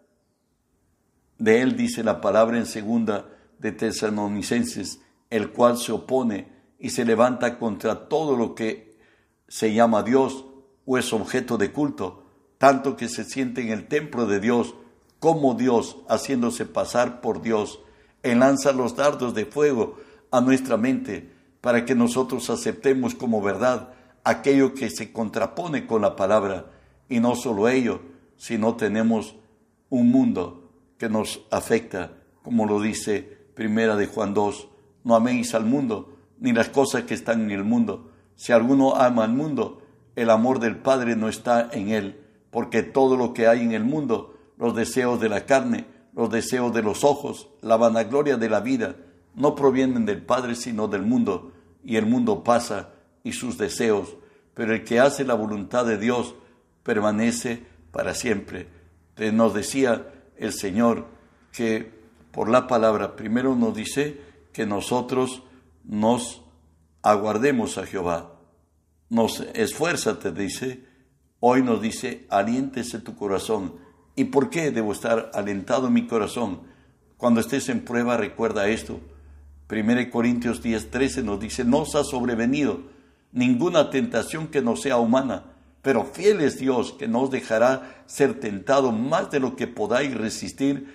De 1.38 1.62
él 1.62 1.76
dice 1.76 2.04
la 2.04 2.20
palabra 2.20 2.58
en 2.58 2.66
segunda 2.66 3.28
de 3.58 3.72
Tesalonicenses, 3.72 5.00
el 5.30 5.50
cual 5.50 5.78
se 5.78 5.92
opone 5.92 6.48
y 6.78 6.90
se 6.90 7.04
levanta 7.04 7.58
contra 7.58 8.08
todo 8.08 8.36
lo 8.36 8.54
que 8.54 8.98
se 9.48 9.72
llama 9.72 10.02
Dios 10.02 10.44
o 10.86 10.98
es 10.98 11.12
objeto 11.12 11.56
de 11.58 11.72
culto, 11.72 12.24
tanto 12.58 12.96
que 12.96 13.08
se 13.08 13.24
siente 13.24 13.60
en 13.62 13.68
el 13.68 13.88
templo 13.88 14.26
de 14.26 14.40
Dios 14.40 14.74
como 15.18 15.54
Dios, 15.54 15.98
haciéndose 16.08 16.64
pasar 16.66 17.20
por 17.20 17.42
Dios, 17.42 17.80
enlanza 18.22 18.72
los 18.72 18.96
dardos 18.96 19.34
de 19.34 19.46
fuego 19.46 19.96
a 20.30 20.40
nuestra 20.40 20.76
mente 20.76 21.30
para 21.60 21.84
que 21.84 21.94
nosotros 21.94 22.48
aceptemos 22.50 23.14
como 23.14 23.42
verdad 23.42 23.92
aquello 24.24 24.74
que 24.74 24.90
se 24.90 25.12
contrapone 25.12 25.86
con 25.86 26.02
la 26.02 26.16
palabra. 26.16 26.70
Y 27.08 27.20
no 27.20 27.34
solo 27.34 27.68
ello, 27.68 28.00
sino 28.36 28.76
tenemos 28.76 29.36
un 29.88 30.10
mundo 30.10 30.70
que 30.98 31.08
nos 31.08 31.42
afecta, 31.50 32.12
como 32.42 32.66
lo 32.66 32.80
dice 32.80 33.38
Primera 33.54 33.96
de 33.96 34.06
Juan 34.06 34.32
2, 34.32 34.68
no 35.04 35.14
améis 35.14 35.54
al 35.54 35.64
mundo, 35.64 36.16
ni 36.38 36.52
las 36.52 36.68
cosas 36.68 37.04
que 37.04 37.14
están 37.14 37.42
en 37.42 37.50
el 37.50 37.64
mundo. 37.64 38.10
Si 38.36 38.52
alguno 38.52 38.94
ama 38.96 39.24
al 39.24 39.32
mundo, 39.32 39.82
el 40.16 40.30
amor 40.30 40.60
del 40.60 40.76
Padre 40.76 41.16
no 41.16 41.28
está 41.28 41.68
en 41.72 41.88
él, 41.88 42.20
porque 42.50 42.82
todo 42.82 43.16
lo 43.16 43.32
que 43.32 43.46
hay 43.46 43.60
en 43.60 43.72
el 43.72 43.84
mundo, 43.84 44.34
los 44.56 44.74
deseos 44.74 45.20
de 45.20 45.28
la 45.28 45.46
carne, 45.46 45.86
los 46.14 46.30
deseos 46.30 46.72
de 46.74 46.82
los 46.82 47.04
ojos, 47.04 47.48
la 47.60 47.76
vanagloria 47.76 48.36
de 48.36 48.48
la 48.48 48.60
vida, 48.60 48.96
no 49.34 49.54
provienen 49.54 50.06
del 50.06 50.22
Padre, 50.22 50.54
sino 50.54 50.88
del 50.88 51.02
mundo, 51.02 51.52
y 51.84 51.96
el 51.96 52.06
mundo 52.06 52.44
pasa 52.44 52.90
y 53.22 53.32
sus 53.32 53.58
deseos, 53.58 54.16
pero 54.54 54.74
el 54.74 54.84
que 54.84 55.00
hace 55.00 55.24
la 55.24 55.34
voluntad 55.34 55.86
de 55.86 55.98
Dios 55.98 56.34
permanece 56.82 57.64
para 57.92 58.14
siempre. 58.14 58.68
Entonces 59.10 59.34
nos 59.34 59.54
decía 59.54 60.12
el 60.36 60.52
Señor 60.52 61.06
que 61.52 61.92
por 62.32 62.48
la 62.48 62.66
palabra 62.66 63.16
primero 63.16 63.54
nos 63.56 63.74
dice 63.74 64.20
que 64.52 64.66
nosotros 64.66 65.42
nos 65.84 66.42
aguardemos 67.02 67.78
a 67.78 67.86
Jehová. 67.86 68.34
Nos 69.08 69.40
esfuérzate, 69.54 70.32
dice. 70.32 70.84
Hoy 71.40 71.62
nos 71.62 71.80
dice, 71.80 72.26
aliéntese 72.28 72.98
tu 73.00 73.16
corazón. 73.16 73.76
¿Y 74.20 74.24
por 74.24 74.50
qué 74.50 74.70
debo 74.70 74.92
estar 74.92 75.30
alentado 75.32 75.86
en 75.86 75.94
mi 75.94 76.06
corazón? 76.06 76.60
Cuando 77.16 77.40
estés 77.40 77.70
en 77.70 77.80
prueba, 77.80 78.18
recuerda 78.18 78.68
esto. 78.68 79.00
1 79.70 80.10
Corintios 80.10 80.62
10, 80.62 80.90
13 80.90 81.22
nos 81.22 81.40
dice, 81.40 81.64
no 81.64 81.78
os 81.78 81.94
ha 81.94 82.04
sobrevenido 82.04 82.82
ninguna 83.32 83.88
tentación 83.88 84.48
que 84.48 84.60
no 84.60 84.76
sea 84.76 84.98
humana, 84.98 85.44
pero 85.80 86.04
fiel 86.04 86.42
es 86.42 86.58
Dios 86.58 86.92
que 86.98 87.08
no 87.08 87.22
os 87.22 87.30
dejará 87.30 88.02
ser 88.04 88.38
tentado 88.38 88.92
más 88.92 89.30
de 89.30 89.40
lo 89.40 89.56
que 89.56 89.66
podáis 89.66 90.14
resistir, 90.14 90.94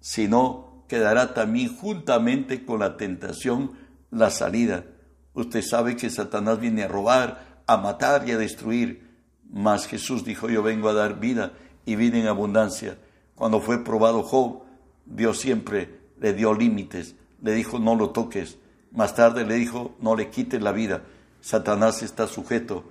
sino 0.00 0.86
que 0.88 1.00
dará 1.00 1.34
también 1.34 1.76
juntamente 1.76 2.64
con 2.64 2.80
la 2.80 2.96
tentación 2.96 3.72
la 4.10 4.30
salida. 4.30 4.86
Usted 5.34 5.60
sabe 5.60 5.96
que 5.96 6.08
Satanás 6.08 6.58
viene 6.58 6.84
a 6.84 6.88
robar, 6.88 7.62
a 7.66 7.76
matar 7.76 8.26
y 8.26 8.30
a 8.30 8.38
destruir, 8.38 9.06
mas 9.50 9.86
Jesús 9.86 10.24
dijo, 10.24 10.48
yo 10.48 10.62
vengo 10.62 10.88
a 10.88 10.94
dar 10.94 11.20
vida 11.20 11.52
y 11.84 11.96
vida 11.96 12.18
en 12.18 12.26
abundancia. 12.26 12.98
Cuando 13.34 13.60
fue 13.60 13.82
probado 13.84 14.22
Job, 14.22 14.62
Dios 15.06 15.38
siempre 15.38 16.00
le 16.20 16.32
dio 16.32 16.54
límites 16.54 17.16
le 17.42 17.52
dijo 17.52 17.78
no 17.78 17.94
lo 17.94 18.10
toques. 18.10 18.56
Más 18.92 19.14
tarde 19.14 19.44
le 19.44 19.56
dijo 19.56 19.94
no 20.00 20.16
le 20.16 20.30
quites 20.30 20.62
la 20.62 20.72
vida. 20.72 21.02
Satanás 21.40 22.02
está 22.02 22.26
sujeto. 22.26 22.84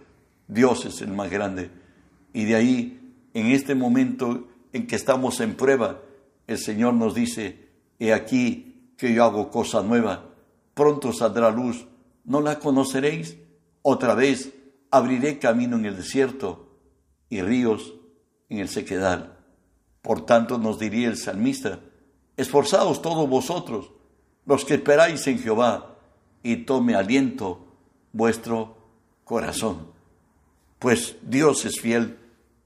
Dios 0.48 0.86
es 0.86 1.02
el 1.02 1.12
más 1.14 1.32
grande. 1.32 1.72
Y 2.34 2.46
de 2.46 2.56
ahí, 2.56 3.14
en 3.34 3.48
este 3.48 3.76
momento 3.76 4.48
en 4.74 4.88
que 4.88 4.96
estamos 4.96 5.40
en 5.40 5.56
prueba, 5.56 6.02
el 6.48 6.58
Señor 6.58 6.94
nos 6.94 7.16
dice, 7.16 7.70
he 8.00 8.14
aquí 8.14 8.92
que 8.98 9.14
yo 9.14 9.24
hago 9.24 9.50
cosa 9.50 9.82
nueva. 9.82 10.26
Pronto 10.74 11.14
saldrá 11.14 11.50
luz. 11.50 11.88
¿No 12.26 12.42
la 12.42 12.60
conoceréis? 12.60 13.38
Otra 13.82 14.16
vez 14.16 14.54
abriré 14.92 15.40
camino 15.40 15.78
en 15.78 15.86
el 15.86 15.96
desierto 15.96 16.68
y 17.30 17.42
ríos 17.42 17.94
en 18.52 18.60
el 18.60 18.70
sequedal. 18.70 19.38
Por 20.04 20.26
tanto 20.26 20.60
nos 20.60 20.78
diría 20.78 21.08
el 21.08 21.18
salmista, 21.18 21.80
esforzaos 22.38 23.02
todos 23.02 23.28
vosotros 23.28 23.92
los 24.46 24.66
que 24.66 24.76
esperáis 24.76 25.26
en 25.28 25.40
Jehová, 25.40 25.88
y 26.44 26.58
tome 26.58 26.96
aliento 26.96 27.66
vuestro 28.14 28.76
corazón. 29.24 29.88
Pues 30.80 31.16
Dios 31.22 31.66
es 31.66 31.80
fiel, 31.80 32.18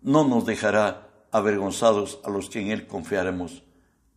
no 0.01 0.25
nos 0.27 0.45
dejará 0.45 1.09
avergonzados 1.31 2.19
a 2.23 2.29
los 2.29 2.49
que 2.49 2.61
en 2.61 2.71
Él 2.71 2.87
confiaremos. 2.87 3.63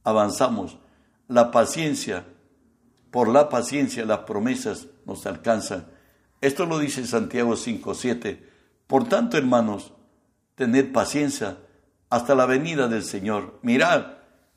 Avanzamos. 0.05 0.79
La 1.27 1.51
paciencia 1.51 2.25
por 3.11 3.29
la 3.29 3.49
paciencia 3.49 4.05
las 4.05 4.21
promesas 4.21 4.87
nos 5.05 5.27
alcanzan. 5.27 5.87
Esto 6.41 6.67
lo 6.67 6.79
dice 6.79 7.05
Santiago 7.07 7.55
5.7. 7.55 8.39
Por 8.87 9.09
tanto, 9.09 9.37
hermanos, 9.37 9.93
tened 10.59 10.93
paciencia 10.93 11.59
hasta 12.11 12.35
la 12.35 12.45
venida 12.45 12.89
del 12.89 13.05
Señor. 13.05 13.61
Mirad 13.63 14.15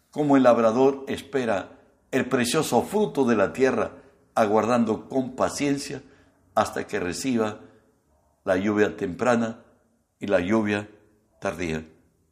cómo 0.10 0.36
el 0.36 0.44
labrador 0.44 1.06
espera 1.08 1.78
el 2.10 2.28
precioso 2.28 2.82
fruto 2.82 3.24
de 3.24 3.36
la 3.36 3.54
tierra, 3.54 3.92
aguardando 4.34 5.08
con 5.08 5.36
paciencia 5.36 6.02
hasta 6.56 6.88
que 6.88 7.00
reciba 7.00 7.60
la 8.44 8.58
lluvia 8.58 8.98
temprana 8.98 9.64
y 10.20 10.26
la 10.26 10.40
lluvia 10.40 10.90
tardía. 11.40 11.86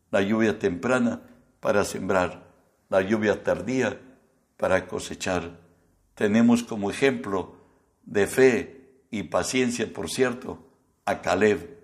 La 0.09 0.23
lluvia 0.23 0.57
temprana 0.57 1.21
para 1.59 1.85
sembrar, 1.85 2.47
la 2.89 3.01
lluvia 3.01 3.43
tardía 3.43 4.01
para 4.57 4.87
cosechar. 4.87 5.59
Tenemos 6.15 6.63
como 6.63 6.89
ejemplo 6.89 7.55
de 8.03 8.25
fe 8.25 9.03
y 9.11 9.23
paciencia, 9.23 9.93
por 9.93 10.09
cierto, 10.09 10.65
a 11.05 11.21
Caleb, 11.21 11.78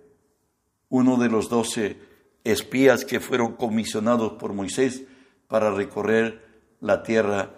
uno 0.89 1.17
de 1.17 1.29
los 1.29 1.49
doce 1.49 1.99
espías 2.43 3.05
que 3.05 3.19
fueron 3.19 3.53
comisionados 3.53 4.33
por 4.33 4.53
Moisés 4.53 5.03
para 5.47 5.71
recorrer 5.71 6.43
la 6.79 7.03
tierra 7.03 7.51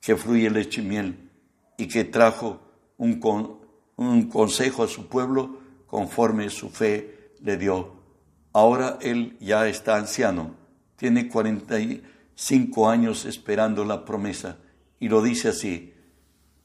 que 0.00 0.16
fluye 0.16 0.50
leche 0.50 0.80
y 0.80 0.84
miel 0.84 1.30
y 1.76 1.86
que 1.86 2.04
trajo 2.04 2.60
un, 2.96 3.20
un 3.96 4.28
consejo 4.28 4.82
a 4.82 4.88
su 4.88 5.06
pueblo 5.06 5.58
conforme 5.86 6.50
su 6.50 6.70
fe 6.70 7.34
le 7.42 7.56
dio. 7.56 8.00
Ahora 8.52 8.98
él 9.00 9.36
ya 9.40 9.68
está 9.68 9.96
anciano, 9.96 10.54
tiene 10.96 11.28
45 11.28 12.88
años 12.88 13.24
esperando 13.24 13.84
la 13.84 14.04
promesa 14.04 14.58
y 14.98 15.08
lo 15.08 15.22
dice 15.22 15.48
así, 15.48 15.94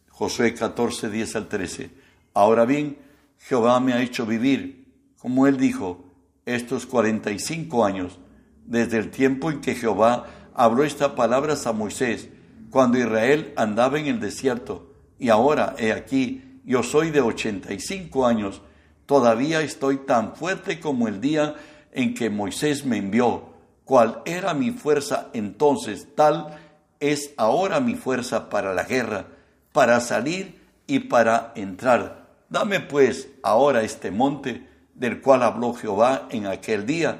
Josué 0.10 0.54
14, 0.54 1.10
10 1.10 1.36
al 1.36 1.48
13. 1.48 1.90
Ahora 2.34 2.66
bien, 2.66 2.98
Jehová 3.38 3.80
me 3.80 3.94
ha 3.94 4.02
hecho 4.02 4.26
vivir, 4.26 4.85
como 5.26 5.48
él 5.48 5.58
dijo, 5.58 6.06
estos 6.46 6.86
45 6.86 7.84
años, 7.84 8.20
desde 8.64 9.00
el 9.00 9.10
tiempo 9.10 9.50
en 9.50 9.60
que 9.60 9.74
Jehová 9.74 10.28
habló 10.54 10.84
estas 10.84 11.14
palabras 11.14 11.66
a 11.66 11.74
Moisés, 11.74 12.30
cuando 12.70 13.00
Israel 13.00 13.52
andaba 13.56 13.98
en 13.98 14.06
el 14.06 14.20
desierto, 14.20 14.94
y 15.18 15.30
ahora, 15.30 15.74
he 15.80 15.92
aquí, 15.94 16.62
yo 16.64 16.84
soy 16.84 17.10
de 17.10 17.22
85 17.22 18.28
años, 18.28 18.62
todavía 19.08 19.62
estoy 19.62 19.98
tan 19.98 20.36
fuerte 20.36 20.80
como 20.80 21.08
el 21.08 21.20
día 21.20 21.56
en 21.92 22.14
que 22.14 22.30
Moisés 22.30 22.86
me 22.86 22.98
envió. 22.98 23.50
Cuál 23.84 24.22
era 24.26 24.54
mi 24.54 24.70
fuerza 24.70 25.32
entonces, 25.34 26.08
tal 26.14 26.56
es 27.00 27.34
ahora 27.38 27.80
mi 27.80 27.96
fuerza 27.96 28.48
para 28.48 28.76
la 28.76 28.84
guerra, 28.84 29.26
para 29.72 30.00
salir 30.02 30.62
y 30.86 31.00
para 31.00 31.52
entrar. 31.56 32.28
Dame 32.48 32.80
pues 32.80 33.28
ahora 33.42 33.82
este 33.82 34.12
monte 34.12 34.75
del 34.96 35.22
cual 35.22 35.44
habló 35.44 35.74
Jehová 35.74 36.28
en 36.32 36.48
aquel 36.48 36.86
día, 36.86 37.20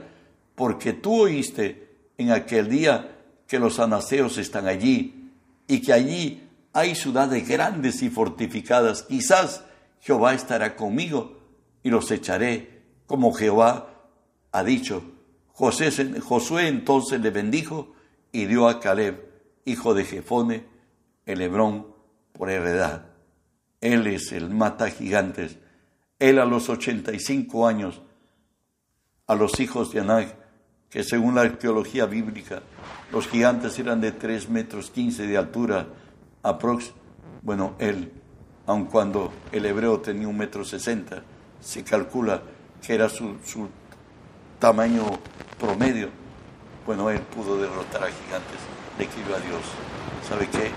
porque 0.56 0.94
tú 0.94 1.24
oíste 1.24 1.90
en 2.18 2.32
aquel 2.32 2.70
día 2.70 3.18
que 3.48 3.60
los 3.60 3.80
anaseos 3.80 4.38
están 4.38 4.68
allí 4.68 5.32
y 5.68 5.82
que 5.82 5.94
allí 5.94 6.42
hay 6.74 6.96
ciudades 6.96 7.48
grandes 7.48 8.02
y 8.02 8.10
fortificadas. 8.10 9.04
Quizás 9.04 9.64
Jehová 10.02 10.34
estará 10.34 10.76
conmigo 10.76 11.38
y 11.84 11.90
los 11.90 12.10
echaré, 12.12 12.82
como 13.06 13.34
Jehová 13.34 13.94
ha 14.52 14.64
dicho. 14.64 15.04
Josué 15.54 16.68
entonces 16.68 17.22
le 17.22 17.30
bendijo 17.30 17.94
y 18.32 18.46
dio 18.46 18.68
a 18.68 18.80
Caleb, 18.80 19.26
hijo 19.64 19.94
de 19.94 20.04
Jefone, 20.04 20.66
el 21.26 21.42
Hebrón, 21.42 21.88
por 22.34 22.50
heredad. 22.50 23.06
Él 23.82 24.08
es 24.08 24.32
el 24.32 24.50
mata 24.50 24.90
gigantes. 24.90 25.58
Él 26.20 26.40
a 26.40 26.46
los 26.46 26.70
85 26.70 27.68
años, 27.68 28.02
a 29.28 29.36
los 29.36 29.60
hijos 29.60 29.92
de 29.92 30.00
Anak, 30.00 30.36
que 30.90 31.04
según 31.04 31.36
la 31.36 31.42
arqueología 31.42 32.06
bíblica, 32.06 32.62
los 33.12 33.28
gigantes 33.28 33.78
eran 33.80 34.00
de 34.00 34.12
3 34.12 34.50
metros 34.50 34.92
15 34.92 35.28
de 35.28 35.38
altura. 35.38 35.88
Bueno, 37.42 37.76
él, 37.80 38.12
aun 38.66 38.86
cuando 38.86 39.32
el 39.52 39.66
hebreo 39.66 40.00
tenía 40.00 40.28
un 40.28 40.38
metro 40.38 40.64
60, 40.64 41.22
se 41.60 41.84
calcula 41.84 42.42
que 42.82 42.94
era 42.94 43.10
su, 43.10 43.38
su 43.44 43.68
tamaño 44.60 45.04
promedio. 45.60 46.10
Bueno, 46.86 47.10
él 47.10 47.20
pudo 47.20 47.58
derrotar 47.58 48.04
a 48.04 48.12
gigantes, 48.12 48.60
le 48.98 49.06
a 49.06 49.40
Dios. 49.40 49.62
¿Sabe 50.28 50.48
qué? 50.48 50.72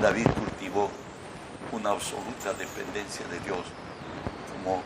David 0.00 0.26
cultivó 0.26 0.90
una 1.72 1.90
absoluta 1.90 2.52
dependencia 2.52 3.26
de 3.28 3.40
Dios, 3.40 3.60
como 4.58 4.82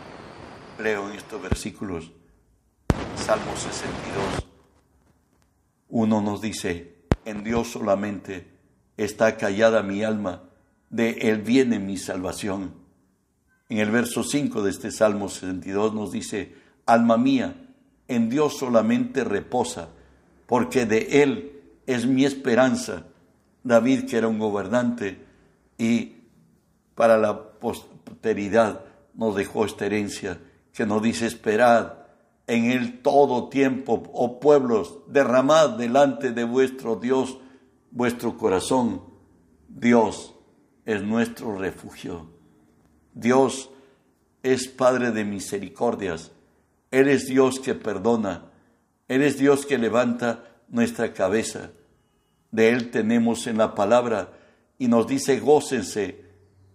leo 0.79 1.11
en 1.11 1.17
estos 1.17 1.41
versículos. 1.41 2.11
Salmo 3.17 3.55
62, 3.57 4.47
uno 5.91 6.21
nos 6.21 6.41
dice, 6.41 6.97
en 7.25 7.45
Dios 7.45 7.69
solamente 7.69 8.49
está 8.97 9.37
callada 9.37 9.83
mi 9.83 10.03
alma, 10.03 10.43
de 10.91 11.11
Él 11.11 11.43
viene 11.43 11.79
mi 11.79 11.97
salvación. 11.97 12.75
En 13.69 13.79
el 13.79 13.91
verso 13.91 14.23
5 14.25 14.63
de 14.63 14.71
este 14.71 14.91
Salmo 14.91 15.29
62 15.29 15.95
nos 15.95 16.13
dice, 16.13 16.55
alma 16.85 17.17
mía, 17.17 17.55
en 18.09 18.29
Dios 18.29 18.59
solamente 18.59 19.25
reposa, 19.25 19.89
porque 20.47 20.85
de 20.85 21.23
Él 21.23 21.61
es 21.87 22.07
mi 22.07 22.25
esperanza. 22.25 23.07
David, 23.65 24.07
que 24.07 24.19
era 24.19 24.29
un 24.29 24.39
gobernante 24.39 25.25
y 25.79 26.17
para 26.95 27.17
la 27.17 27.53
posteridad 27.53 28.92
nos 29.15 29.37
dejó 29.37 29.65
esta 29.65 29.87
herencia, 29.87 30.41
que 30.73 30.87
nos 30.87 31.03
dice, 31.03 31.27
esperad 31.27 31.95
en 32.47 32.71
Él 32.71 33.01
todo 33.03 33.49
tiempo, 33.49 34.03
oh 34.13 34.41
pueblos, 34.41 34.99
derramad 35.07 35.71
delante 35.71 36.33
de 36.33 36.45
vuestro 36.45 36.97
Dios 36.97 37.39
vuestro 37.91 38.37
corazón. 38.37 39.03
Dios 39.69 40.35
es 40.85 41.03
nuestro 41.03 41.57
refugio. 41.57 42.27
Dios 43.15 43.71
es 44.43 44.69
Padre 44.69 45.13
de 45.13 45.25
misericordias. 45.25 46.33
Él 46.91 47.09
es 47.09 47.27
Dios 47.27 47.61
que 47.61 47.75
perdona. 47.75 48.51
Él 49.09 49.23
es 49.23 49.39
Dios 49.39 49.67
que 49.67 49.79
levanta 49.79 50.45
nuestra 50.69 51.13
cabeza. 51.13 51.71
De 52.51 52.71
Él 52.71 52.91
tenemos 52.91 53.47
en 53.47 53.59
la 53.59 53.75
palabra 53.75 54.33
y 54.79 54.89
nos 54.89 55.07
dice 55.07 55.39
gócense. 55.39 56.32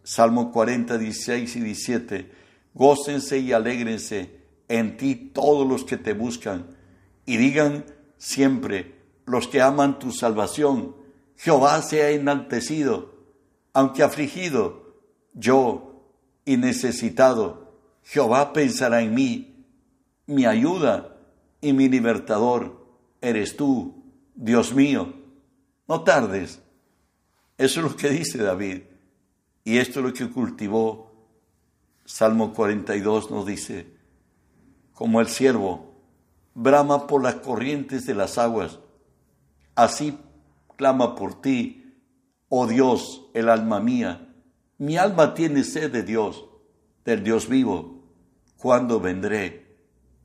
Salmo 0.08 0.54
40, 0.54 0.98
16 0.98 1.58
y 1.58 1.60
17. 1.60 2.32
Gócense 2.74 3.39
y 3.39 3.52
alégrense 3.52 4.39
en 4.70 4.96
ti 4.96 5.15
todos 5.15 5.67
los 5.67 5.84
que 5.84 5.98
te 5.98 6.13
buscan 6.13 6.67
y 7.26 7.36
digan 7.36 7.84
siempre 8.17 8.96
los 9.26 9.50
que 9.50 9.62
aman 9.62 10.00
tu 10.00 10.13
salvación, 10.13 10.96
Jehová 11.36 11.82
sea 11.82 12.12
enaltecido, 12.12 13.15
aunque 13.74 14.02
afligido, 14.02 14.96
yo 15.34 16.06
y 16.46 16.56
necesitado, 16.56 17.74
Jehová 18.04 18.54
pensará 18.54 19.02
en 19.02 19.13
mí, 19.13 19.65
mi 20.26 20.46
ayuda 20.46 21.17
y 21.60 21.74
mi 21.74 21.89
libertador 21.89 22.88
eres 23.20 23.58
tú, 23.58 24.06
Dios 24.36 24.74
mío. 24.74 25.13
No 25.86 26.06
tardes. 26.06 26.62
Eso 27.58 27.82
es 27.82 27.91
lo 27.91 27.98
que 27.98 28.10
dice 28.10 28.38
David. 28.38 28.84
Y 29.68 29.80
esto 29.80 30.00
es 30.00 30.06
lo 30.06 30.14
que 30.14 30.30
cultivó. 30.30 31.12
Salmo 32.06 32.54
42 32.54 33.30
nos 33.30 33.46
dice, 33.46 33.98
como 34.94 35.20
el 35.20 35.28
siervo 35.28 35.92
brama 36.54 37.06
por 37.06 37.22
las 37.22 37.36
corrientes 37.36 38.06
de 38.06 38.16
las 38.16 38.38
aguas, 38.38 38.80
así 39.76 40.18
clama 40.78 41.16
por 41.16 41.42
ti, 41.42 41.98
oh 42.48 42.66
Dios, 42.66 43.30
el 43.34 43.50
alma 43.50 43.82
mía. 43.82 44.34
Mi 44.78 44.96
alma 44.96 45.34
tiene 45.34 45.66
sed 45.66 45.92
de 45.92 46.04
Dios, 46.04 46.46
del 47.04 47.26
Dios 47.26 47.50
vivo. 47.50 48.06
¿Cuándo 48.56 49.02
vendré 49.02 49.76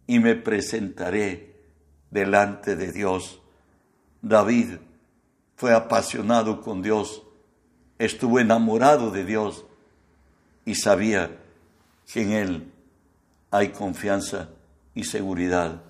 y 0.06 0.20
me 0.20 0.36
presentaré 0.36 1.56
delante 2.12 2.76
de 2.76 2.92
Dios? 2.92 3.40
David 4.20 4.76
fue 5.56 5.74
apasionado 5.74 6.60
con 6.60 6.80
Dios, 6.80 7.21
estuvo 8.04 8.40
enamorado 8.40 9.12
de 9.12 9.24
Dios 9.24 9.64
y 10.64 10.74
sabía 10.74 11.38
que 12.12 12.22
en 12.22 12.32
Él 12.32 12.72
hay 13.50 13.68
confianza 13.68 14.50
y 14.92 15.04
seguridad. 15.04 15.82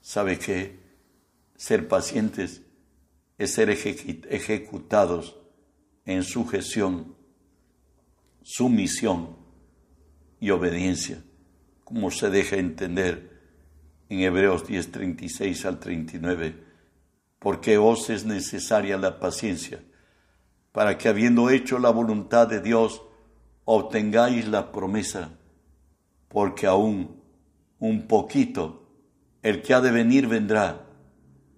¿Sabe 0.00 0.38
qué? 0.38 0.78
Ser 1.56 1.88
pacientes 1.88 2.62
es 3.38 3.54
ser 3.54 3.70
ejecutados 3.70 5.36
en 6.04 6.22
sujeción, 6.22 7.16
sumisión 8.42 9.36
y 10.38 10.50
obediencia, 10.50 11.22
como 11.82 12.12
se 12.12 12.30
deja 12.30 12.56
entender 12.56 13.36
en 14.08 14.20
Hebreos 14.20 14.66
10, 14.66 14.92
36 14.92 15.64
al 15.66 15.80
39, 15.80 16.54
porque 17.40 17.78
os 17.78 18.10
es 18.10 18.24
necesaria 18.24 18.96
la 18.96 19.18
paciencia 19.18 19.82
para 20.78 20.96
que 20.96 21.08
habiendo 21.08 21.50
hecho 21.50 21.80
la 21.80 21.90
voluntad 21.90 22.46
de 22.46 22.60
Dios, 22.60 23.02
obtengáis 23.64 24.46
la 24.46 24.70
promesa, 24.70 25.36
porque 26.28 26.68
aún 26.68 27.20
un 27.80 28.06
poquito 28.06 28.88
el 29.42 29.60
que 29.60 29.74
ha 29.74 29.80
de 29.80 29.90
venir 29.90 30.28
vendrá, 30.28 30.86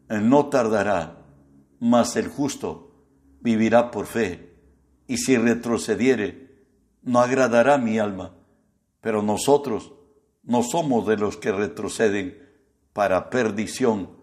no 0.09 0.47
tardará, 0.47 1.23
mas 1.81 2.17
el 2.17 2.29
justo 2.29 2.95
vivirá 3.43 3.91
por 3.91 4.07
fe, 4.07 4.55
y 5.07 5.19
si 5.19 5.37
retrocediere, 5.37 6.65
no 7.03 7.21
agradará 7.21 7.77
mi 7.77 7.99
alma, 7.99 8.35
pero 9.03 9.21
nosotros 9.21 9.93
no 10.45 10.63
somos 10.63 11.07
de 11.07 11.19
los 11.19 11.37
que 11.37 11.53
retroceden 11.53 12.39
para 12.95 13.29
perdición, 13.29 14.17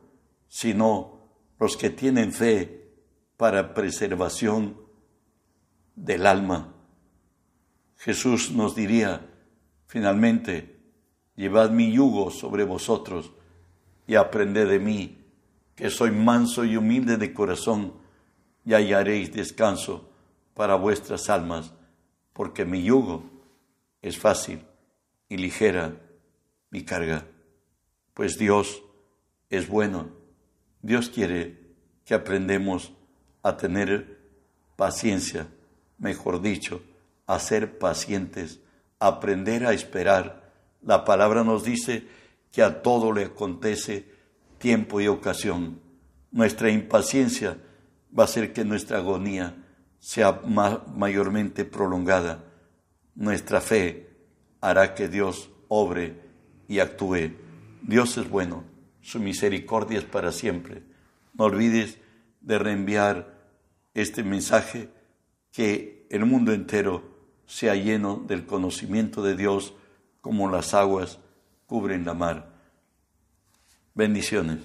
sino 0.47 1.29
los 1.59 1.77
que 1.77 1.91
tienen 1.91 2.33
fe 2.33 2.95
para 3.37 3.75
preservación 3.75 4.86
del 5.97 6.25
alma. 6.25 6.73
Jesús 7.97 8.51
nos 8.51 8.75
diría 8.75 9.27
finalmente, 9.87 10.77
llevad 11.35 11.71
mi 11.71 11.91
yugo 11.91 12.29
sobre 12.29 12.63
vosotros 12.63 13.31
y 14.05 14.15
aprended 14.15 14.69
de 14.69 14.79
mí, 14.79 15.17
que 15.75 15.89
soy 15.89 16.11
manso 16.11 16.63
y 16.63 16.77
humilde 16.77 17.17
de 17.17 17.33
corazón, 17.33 17.93
y 18.63 18.73
hallaréis 18.73 19.33
descanso 19.33 20.09
para 20.53 20.75
vuestras 20.75 21.29
almas, 21.29 21.73
porque 22.33 22.65
mi 22.65 22.83
yugo 22.83 23.23
es 24.01 24.17
fácil 24.17 24.61
y 25.29 25.37
ligera 25.37 25.95
mi 26.69 26.83
carga. 26.83 27.25
Pues 28.13 28.37
Dios 28.37 28.83
es 29.49 29.67
bueno. 29.67 30.09
Dios 30.81 31.09
quiere 31.09 31.57
que 32.05 32.13
aprendemos 32.13 32.91
a 33.41 33.57
tener 33.57 34.19
paciencia 34.75 35.47
mejor 35.97 36.41
dicho, 36.41 36.81
a 37.25 37.39
ser 37.39 37.77
pacientes, 37.77 38.59
aprender 38.99 39.65
a 39.65 39.73
esperar. 39.73 40.51
La 40.81 41.03
palabra 41.05 41.43
nos 41.43 41.63
dice 41.63 42.07
que 42.51 42.63
a 42.63 42.81
todo 42.81 43.11
le 43.11 43.25
acontece 43.25 44.11
tiempo 44.57 45.01
y 45.01 45.07
ocasión. 45.07 45.81
Nuestra 46.31 46.71
impaciencia 46.71 47.57
va 48.17 48.23
a 48.23 48.25
hacer 48.25 48.53
que 48.53 48.65
nuestra 48.65 48.97
agonía 48.97 49.63
sea 49.99 50.41
mayormente 50.41 51.65
prolongada. 51.65 52.43
Nuestra 53.15 53.61
fe 53.61 54.09
hará 54.61 54.93
que 54.93 55.07
Dios 55.07 55.49
obre 55.67 56.21
y 56.67 56.79
actúe. 56.79 57.31
Dios 57.81 58.17
es 58.17 58.29
bueno, 58.29 58.63
su 59.01 59.19
misericordia 59.19 59.99
es 59.99 60.05
para 60.05 60.31
siempre. 60.31 60.83
No 61.33 61.45
olvides 61.45 61.97
de 62.41 62.57
reenviar 62.57 63.37
este 63.93 64.23
mensaje 64.23 64.89
que 65.57 66.05
el 66.11 66.23
mundo 66.23 66.53
entero 66.53 67.01
sea 67.47 67.73
lleno 67.73 68.23
del 68.27 68.45
conocimiento 68.45 69.23
de 69.23 69.35
Dios 69.35 69.73
como 70.21 70.51
las 70.51 70.75
aguas 70.75 71.17
cubren 71.65 72.05
la 72.05 72.13
mar. 72.13 72.53
Bendiciones. 73.95 74.59